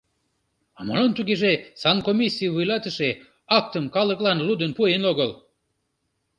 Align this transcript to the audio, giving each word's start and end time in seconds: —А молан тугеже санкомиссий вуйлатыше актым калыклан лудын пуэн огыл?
—А 0.77 0.79
молан 0.87 1.11
тугеже 1.17 1.51
санкомиссий 1.81 2.51
вуйлатыше 2.53 3.09
актым 3.57 3.85
калыклан 3.95 4.39
лудын 4.47 4.71
пуэн 4.77 5.03
огыл? 5.11 5.31